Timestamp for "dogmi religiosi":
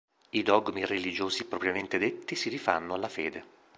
0.41-1.45